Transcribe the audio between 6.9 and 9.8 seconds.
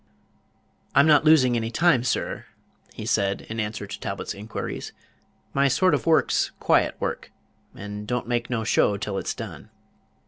work, and don't make no show till it's done.